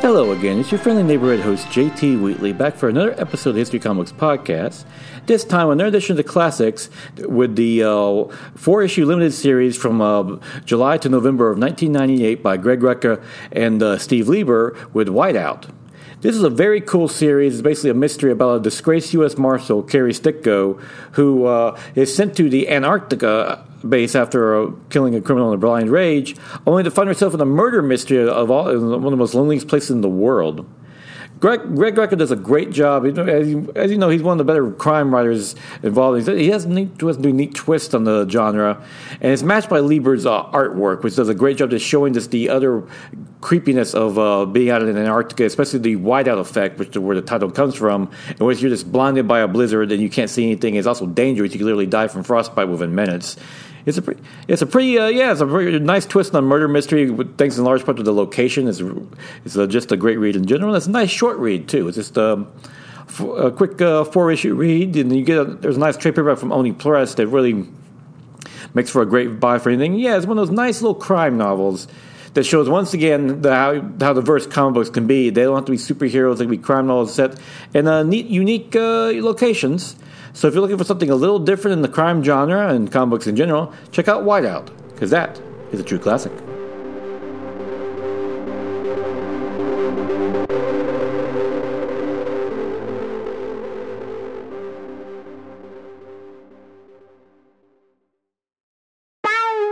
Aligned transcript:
Hello 0.00 0.30
again, 0.30 0.60
it's 0.60 0.70
your 0.70 0.78
friendly 0.78 1.02
neighborhood 1.02 1.40
host 1.40 1.66
JT 1.68 2.20
Wheatley 2.20 2.52
back 2.52 2.76
for 2.76 2.88
another 2.88 3.18
episode 3.20 3.50
of 3.50 3.56
History 3.56 3.80
Comics 3.80 4.12
Podcast. 4.12 4.84
This 5.26 5.42
time, 5.42 5.68
another 5.70 5.88
edition 5.88 6.12
of 6.12 6.16
the 6.18 6.24
classics 6.24 6.88
with 7.16 7.56
the 7.56 7.82
uh, 7.82 8.24
four 8.54 8.82
issue 8.82 9.04
limited 9.04 9.32
series 9.32 9.76
from 9.76 10.00
uh, 10.00 10.36
July 10.64 10.98
to 10.98 11.08
November 11.08 11.50
of 11.50 11.58
1998 11.58 12.42
by 12.42 12.56
Greg 12.56 12.80
Rucka 12.80 13.22
and 13.50 13.82
uh, 13.82 13.98
Steve 13.98 14.28
Lieber 14.28 14.76
with 14.92 15.08
Whiteout. 15.08 15.70
This 16.20 16.36
is 16.36 16.42
a 16.42 16.50
very 16.50 16.80
cool 16.80 17.08
series. 17.08 17.54
It's 17.54 17.62
basically 17.62 17.90
a 17.90 17.94
mystery 17.94 18.30
about 18.30 18.56
a 18.56 18.60
disgraced 18.60 19.12
U.S. 19.14 19.36
Marshal, 19.36 19.82
Carrie 19.82 20.12
Stetko, 20.12 20.80
who 21.12 21.46
uh, 21.46 21.78
is 21.94 22.14
sent 22.14 22.36
to 22.36 22.48
the 22.48 22.68
Antarctica 22.68 23.65
base 23.86 24.14
after 24.14 24.70
killing 24.90 25.14
a 25.14 25.20
criminal 25.20 25.48
in 25.48 25.54
a 25.54 25.58
blind 25.58 25.90
rage, 25.90 26.36
only 26.66 26.82
to 26.82 26.90
find 26.90 27.08
herself 27.08 27.34
in 27.34 27.40
a 27.40 27.46
murder 27.46 27.82
mystery 27.82 28.28
of 28.28 28.50
all, 28.50 28.64
one 28.64 29.04
of 29.04 29.10
the 29.10 29.16
most 29.16 29.34
loneliest 29.34 29.68
places 29.68 29.90
in 29.90 30.00
the 30.00 30.08
world. 30.08 30.66
Greg, 31.38 31.74
Greg 31.74 31.94
does 32.16 32.30
a 32.30 32.36
great 32.36 32.70
job. 32.70 33.04
As 33.04 33.48
you, 33.48 33.70
as 33.76 33.90
you, 33.90 33.98
know, 33.98 34.08
he's 34.08 34.22
one 34.22 34.32
of 34.32 34.38
the 34.38 34.50
better 34.50 34.70
crime 34.70 35.14
writers 35.14 35.54
involved. 35.82 36.26
He 36.28 36.48
has 36.48 36.64
a 36.64 36.68
neat 36.68 37.54
twist 37.54 37.94
on 37.94 38.04
the 38.04 38.28
genre, 38.28 38.82
and 39.20 39.32
it's 39.32 39.42
matched 39.42 39.68
by 39.68 39.80
Lieber's 39.80 40.24
uh, 40.24 40.44
artwork, 40.44 41.02
which 41.02 41.16
does 41.16 41.28
a 41.28 41.34
great 41.34 41.58
job 41.58 41.70
just 41.70 41.84
showing 41.84 42.16
us 42.16 42.26
the 42.28 42.48
other 42.48 42.82
creepiness 43.40 43.94
of 43.94 44.18
uh, 44.18 44.46
being 44.46 44.70
out 44.70 44.82
in 44.82 44.96
Antarctica, 44.96 45.44
especially 45.44 45.78
the 45.80 45.96
whiteout 45.96 46.38
effect, 46.38 46.78
which 46.78 46.90
is 46.90 46.98
where 46.98 47.14
the 47.14 47.22
title 47.22 47.50
comes 47.50 47.74
from, 47.74 48.10
in 48.40 48.46
which 48.46 48.60
you're 48.60 48.70
just 48.70 48.90
blinded 48.90 49.28
by 49.28 49.40
a 49.40 49.48
blizzard 49.48 49.92
and 49.92 50.02
you 50.02 50.08
can't 50.08 50.30
see 50.30 50.44
anything. 50.44 50.76
It's 50.76 50.86
also 50.86 51.06
dangerous; 51.06 51.52
you 51.52 51.58
can 51.58 51.66
literally 51.66 51.86
die 51.86 52.08
from 52.08 52.22
frostbite 52.22 52.68
within 52.68 52.94
minutes. 52.94 53.36
It's 53.86 53.98
a 53.98 54.02
pretty, 54.02 54.20
it's 54.48 54.62
a 54.62 54.66
pretty, 54.66 54.98
uh, 54.98 55.06
yeah, 55.06 55.30
it's 55.30 55.40
a 55.40 55.46
pretty 55.46 55.78
nice 55.78 56.06
twist 56.06 56.34
on 56.34 56.44
murder 56.44 56.66
mystery. 56.66 57.16
Thanks 57.38 57.56
in 57.56 57.62
large 57.62 57.84
part 57.84 57.96
to 57.98 58.02
the 58.02 58.12
location. 58.12 58.66
It's, 58.66 58.82
it's 59.44 59.56
uh, 59.56 59.68
just 59.68 59.92
a 59.92 59.96
great 59.96 60.18
read 60.18 60.34
in 60.34 60.44
general. 60.44 60.74
It's 60.74 60.88
a 60.88 60.90
nice 60.90 61.12
short 61.16 61.38
read 61.38 61.68
too. 61.68 61.88
It's 61.88 61.96
just 61.96 62.16
um, 62.18 62.46
a 63.20 63.50
quick 63.50 63.80
uh, 63.80 64.04
four 64.04 64.30
issue 64.30 64.54
read, 64.54 64.96
and 64.96 65.16
you 65.16 65.24
get 65.24 65.38
a, 65.38 65.44
there's 65.44 65.76
a 65.76 65.80
nice 65.80 65.96
trade 65.96 66.14
paperback 66.14 66.38
from 66.38 66.52
Oni 66.52 66.72
Press 66.72 67.14
that 67.14 67.26
really 67.26 67.66
makes 68.74 68.90
for 68.90 69.02
a 69.02 69.06
great 69.06 69.40
buy 69.40 69.58
for 69.58 69.70
anything. 69.70 69.94
Yeah, 69.94 70.16
it's 70.16 70.26
one 70.26 70.38
of 70.38 70.46
those 70.46 70.54
nice 70.54 70.82
little 70.82 70.94
crime 70.94 71.38
novels 71.38 71.88
that 72.34 72.44
shows 72.44 72.68
once 72.68 72.92
again 72.92 73.40
the, 73.40 73.54
how 73.54 73.80
how 74.00 74.12
diverse 74.12 74.46
comic 74.46 74.74
books 74.74 74.90
can 74.90 75.06
be. 75.06 75.30
They 75.30 75.42
don't 75.42 75.56
have 75.56 75.64
to 75.64 75.72
be 75.72 75.78
superheroes; 75.78 76.38
they 76.38 76.44
can 76.44 76.50
be 76.50 76.58
crime 76.58 76.86
novels 76.86 77.14
set 77.14 77.40
in 77.72 77.86
uh, 77.86 78.02
neat, 78.02 78.26
unique 78.26 78.76
uh, 78.76 79.12
locations. 79.14 79.96
So 80.34 80.48
if 80.48 80.52
you're 80.52 80.60
looking 80.60 80.76
for 80.76 80.84
something 80.84 81.08
a 81.08 81.16
little 81.16 81.38
different 81.38 81.72
in 81.72 81.82
the 81.82 81.88
crime 81.88 82.22
genre 82.22 82.68
and 82.68 82.92
comic 82.92 83.10
books 83.10 83.26
in 83.26 83.36
general, 83.36 83.72
check 83.90 84.06
out 84.06 84.24
Whiteout, 84.24 84.68
because 84.92 85.08
that 85.10 85.40
is 85.72 85.80
a 85.80 85.82
true 85.82 85.98
classic. 85.98 86.32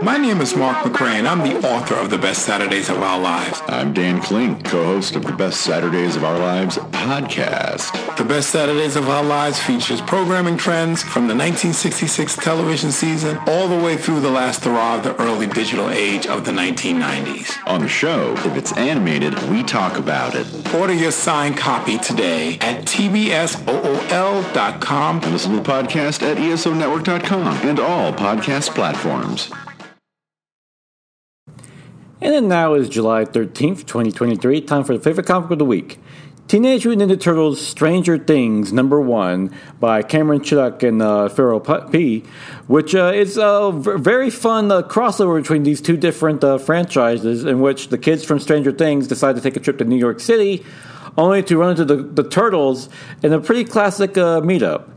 My 0.05 0.17
name 0.17 0.39
is 0.39 0.55
Mark 0.55 0.77
McCray, 0.85 1.15
and 1.15 1.27
I'm 1.27 1.39
the 1.39 1.67
author 1.67 1.95
of 1.95 2.11
The 2.11 2.19
Best 2.19 2.43
Saturdays 2.45 2.89
of 2.89 3.01
Our 3.01 3.19
Lives. 3.19 3.59
I'm 3.65 3.91
Dan 3.91 4.21
Klink, 4.21 4.63
co-host 4.63 5.15
of 5.15 5.23
The 5.23 5.33
Best 5.33 5.61
Saturdays 5.61 6.15
of 6.15 6.23
Our 6.23 6.37
Lives 6.37 6.77
podcast. 6.77 8.15
The 8.15 8.23
Best 8.23 8.51
Saturdays 8.51 8.95
of 8.97 9.09
Our 9.09 9.23
Lives 9.23 9.59
features 9.59 10.01
programming 10.01 10.57
trends 10.57 11.01
from 11.01 11.27
the 11.27 11.33
1966 11.33 12.35
television 12.35 12.91
season 12.91 13.39
all 13.47 13.67
the 13.67 13.83
way 13.83 13.97
through 13.97 14.19
the 14.19 14.29
last 14.29 14.63
hurrah 14.63 14.97
of 14.97 15.03
the 15.03 15.19
early 15.19 15.47
digital 15.47 15.89
age 15.89 16.27
of 16.27 16.45
the 16.45 16.51
1990s. 16.51 17.57
On 17.65 17.81
the 17.81 17.87
show, 17.87 18.33
if 18.33 18.55
it's 18.55 18.77
animated, 18.77 19.33
we 19.49 19.63
talk 19.63 19.97
about 19.97 20.35
it. 20.35 20.45
Order 20.75 20.93
your 20.93 21.09
signed 21.09 21.57
copy 21.57 21.97
today 21.97 22.59
at 22.61 22.85
tbsool.com. 22.85 23.63
And 25.23 25.31
listen 25.31 25.49
to 25.53 25.57
the 25.57 25.63
podcast 25.63 26.21
at 26.21 26.37
esonetwork.com 26.37 27.67
and 27.67 27.79
all 27.79 28.13
podcast 28.13 28.75
platforms. 28.75 29.51
And 32.21 32.33
then 32.33 32.47
now 32.47 32.75
is 32.75 32.87
July 32.87 33.25
13th, 33.25 33.85
2023. 33.85 34.61
Time 34.61 34.83
for 34.85 34.97
the 34.97 35.03
favorite 35.03 35.27
comic 35.27 35.51
of 35.51 35.59
the 35.59 35.65
week. 35.65 35.99
Teenage 36.47 36.85
Mutant 36.85 37.11
Ninja 37.11 37.19
Turtles 37.19 37.59
Stranger 37.59 38.17
Things 38.17 38.71
number 38.71 39.01
one 39.01 39.53
by 39.79 40.01
Cameron 40.01 40.41
Chittock 40.41 40.83
and 40.83 41.01
uh, 41.01 41.27
Fero 41.27 41.59
Pe, 41.59 42.21
which 42.67 42.93
uh, 42.93 43.11
is 43.13 43.37
a 43.37 43.71
very 43.73 44.29
fun 44.29 44.71
uh, 44.71 44.83
crossover 44.83 45.41
between 45.41 45.63
these 45.63 45.81
two 45.81 45.97
different 45.97 46.43
uh, 46.43 46.57
franchises 46.59 47.43
in 47.43 47.59
which 47.61 47.89
the 47.89 47.97
kids 47.97 48.23
from 48.23 48.39
Stranger 48.39 48.71
Things 48.71 49.07
decide 49.07 49.35
to 49.35 49.41
take 49.41 49.57
a 49.57 49.59
trip 49.59 49.79
to 49.79 49.85
New 49.85 49.97
York 49.97 50.19
City 50.19 50.63
only 51.17 51.41
to 51.43 51.57
run 51.57 51.71
into 51.71 51.83
the, 51.83 51.97
the 51.97 52.23
Turtles 52.23 52.89
in 53.23 53.33
a 53.33 53.41
pretty 53.41 53.65
classic 53.65 54.17
uh, 54.17 54.39
meetup. 54.41 54.94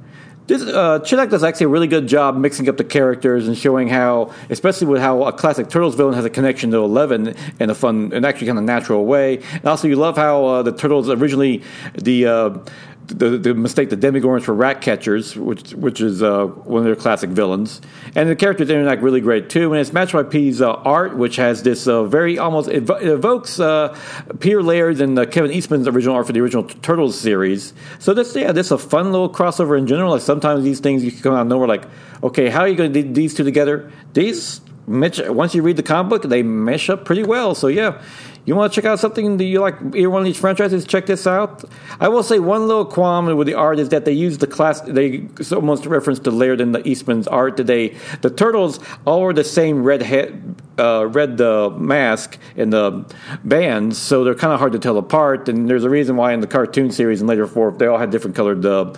This, 0.48 0.62
uh, 0.62 0.98
does 1.28 1.44
actually 1.44 1.66
a 1.66 1.69
really 1.69 1.88
good 1.88 2.06
job 2.06 2.34
mixing 2.34 2.70
up 2.70 2.78
the 2.78 2.84
characters 2.84 3.47
and 3.47 3.56
showing 3.56 3.86
how, 3.86 4.32
especially 4.48 4.86
with 4.86 5.03
how 5.03 5.25
a 5.25 5.32
classic 5.32 5.69
Turtles 5.69 5.94
villain 5.94 6.14
has 6.14 6.25
a 6.25 6.31
connection 6.31 6.70
to 6.70 6.78
Eleven 6.78 7.34
in 7.60 7.69
a 7.69 7.75
fun 7.75 8.12
and 8.14 8.25
actually 8.25 8.47
kind 8.47 8.59
of 8.59 8.64
natural 8.64 9.04
way. 9.04 9.42
And 9.53 9.66
also, 9.66 9.86
you 9.86 9.97
love 9.97 10.16
how 10.16 10.47
uh, 10.47 10.62
the 10.62 10.72
Turtles 10.72 11.10
originally 11.10 11.62
the 11.92 12.26
uh, 12.26 12.59
the, 13.08 13.38
the 13.38 13.54
mistake 13.54 13.91
that 13.91 14.00
Demogorgons 14.00 14.42
for 14.42 14.54
rat 14.54 14.80
catchers, 14.80 15.34
which 15.36 15.72
which 15.72 16.00
is 16.00 16.22
uh, 16.22 16.44
one 16.46 16.80
of 16.80 16.84
their 16.84 16.96
classic 16.96 17.30
villains, 17.30 17.80
and 18.14 18.28
the 18.28 18.36
characters 18.36 18.69
interact 18.69 19.02
really 19.02 19.20
great 19.20 19.48
too. 19.48 19.72
And 19.72 19.80
it's 19.80 19.92
matched 19.92 20.12
by 20.12 20.22
Pe's 20.22 20.60
uh, 20.60 20.72
art, 20.72 21.16
which 21.16 21.36
has 21.36 21.62
this 21.62 21.88
uh, 21.88 22.04
very 22.04 22.38
almost 22.38 22.68
it 22.68 22.88
evokes 22.88 23.58
uh, 23.58 23.98
Peter 24.41 24.62
Laird 24.62 25.00
and 25.00 25.18
uh, 25.18 25.26
Kevin 25.26 25.50
Eastman's 25.50 25.88
original 25.88 26.14
art 26.14 26.26
for 26.26 26.32
the 26.32 26.41
original 26.41 26.64
Turtles 26.64 27.18
series. 27.18 27.72
So 27.98 28.14
this 28.14 28.36
yeah, 28.36 28.52
this 28.52 28.66
is 28.66 28.72
a 28.72 28.78
fun 28.78 29.10
little 29.10 29.30
crossover 29.30 29.78
in 29.78 29.86
general. 29.86 30.12
Like 30.12 30.22
sometimes 30.22 30.62
these 30.62 30.80
things 30.80 31.02
you 31.02 31.10
can 31.10 31.22
come 31.22 31.34
out 31.34 31.42
of 31.42 31.47
nowhere, 31.48 31.68
like 31.68 31.84
okay, 32.22 32.48
how 32.48 32.60
are 32.60 32.68
you 32.68 32.76
going 32.76 32.92
to 32.92 33.02
do 33.02 33.12
these 33.12 33.34
two 33.34 33.44
together? 33.44 33.91
These 34.12 34.60
once 34.88 35.54
you 35.54 35.62
read 35.62 35.76
the 35.76 35.82
comic 35.82 36.10
book, 36.10 36.22
they 36.22 36.42
mesh 36.42 36.88
up 36.88 37.04
pretty 37.04 37.22
well. 37.22 37.54
So 37.54 37.66
yeah, 37.66 38.02
you 38.48 38.56
want 38.56 38.72
to 38.72 38.81
check 38.81 38.88
out 38.88 38.98
something 38.98 39.36
that 39.36 39.44
you 39.44 39.60
like 39.60 39.75
either 39.94 40.09
one 40.09 40.22
of 40.22 40.25
these 40.25 40.38
franchises? 40.38 40.86
Check 40.86 41.04
this 41.04 41.26
out. 41.26 41.64
I 42.00 42.09
will 42.09 42.22
say 42.22 42.38
one 42.38 42.66
little 42.66 42.86
qualm 42.86 43.26
with 43.36 43.47
the 43.47 43.53
art 43.53 43.78
is 43.78 43.91
that 43.91 44.06
they 44.06 44.12
use 44.12 44.38
the 44.38 44.47
class. 44.47 44.81
They 44.81 45.28
almost 45.53 45.84
reference 45.84 46.19
to 46.20 46.31
Laird 46.31 46.62
and 46.62 46.75
the 46.75 46.86
Eastman's 46.88 47.28
art 47.28 47.59
today. 47.59 47.94
The 48.22 48.31
turtles 48.31 48.81
all 49.06 49.22
wear 49.22 49.34
the 49.34 49.44
same 49.44 49.82
red 49.82 50.00
head, 50.00 50.54
uh, 50.78 51.09
red 51.09 51.38
uh, 51.42 51.69
mask 51.76 52.38
in 52.56 52.70
the 52.70 53.04
bands, 53.44 53.98
so 53.98 54.25
they're 54.25 54.34
kind 54.34 54.54
of 54.54 54.60
hard 54.60 54.72
to 54.72 54.78
tell 54.78 54.97
apart. 54.97 55.50
And 55.50 55.69
there's 55.69 55.84
a 55.84 55.91
reason 55.91 56.16
why 56.16 56.32
in 56.32 56.41
the 56.41 56.47
cartoon 56.47 56.91
series 56.91 57.20
and 57.20 57.28
later 57.28 57.47
forth 57.47 57.76
they 57.76 57.86
all 57.86 57.98
had 57.98 58.09
different 58.09 58.34
colored 58.34 58.65
uh, 58.65 58.94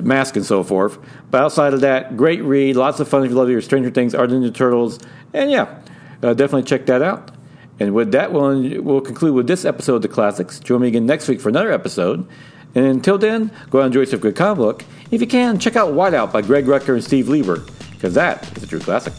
masks 0.00 0.38
and 0.38 0.46
so 0.46 0.64
forth. 0.64 0.98
But 1.30 1.42
outside 1.42 1.74
of 1.74 1.82
that, 1.82 2.16
great 2.16 2.42
read, 2.42 2.76
lots 2.76 2.98
of 2.98 3.08
fun 3.08 3.24
if 3.24 3.30
you 3.30 3.36
love 3.36 3.50
your 3.50 3.60
Stranger 3.60 3.90
Things, 3.90 4.14
Art 4.14 4.30
Ninja 4.30 4.54
Turtles, 4.54 5.00
and 5.34 5.50
yeah, 5.50 5.80
uh, 6.22 6.32
definitely 6.32 6.62
check 6.62 6.86
that 6.86 7.02
out. 7.02 7.35
And 7.78 7.94
with 7.94 8.12
that, 8.12 8.32
we'll, 8.32 8.82
we'll 8.82 9.00
conclude 9.00 9.34
with 9.34 9.46
this 9.46 9.64
episode 9.64 9.96
of 9.96 10.02
The 10.02 10.08
Classics. 10.08 10.58
Join 10.60 10.80
me 10.80 10.88
again 10.88 11.06
next 11.06 11.28
week 11.28 11.40
for 11.40 11.48
another 11.48 11.72
episode. 11.72 12.26
And 12.74 12.86
until 12.86 13.18
then, 13.18 13.50
go 13.70 13.80
out 13.80 13.86
and 13.86 13.94
enjoy 13.94 14.08
some 14.10 14.20
good 14.20 14.36
comic 14.36 14.58
book. 14.58 14.84
If 15.10 15.20
you 15.20 15.26
can, 15.26 15.58
check 15.58 15.76
out 15.76 15.92
Whiteout 15.92 16.32
by 16.32 16.42
Greg 16.42 16.66
Rucka 16.66 16.94
and 16.94 17.04
Steve 17.04 17.28
Lieber, 17.28 17.64
because 17.92 18.14
that 18.14 18.56
is 18.56 18.62
a 18.62 18.66
true 18.66 18.80
classic. 18.80 19.12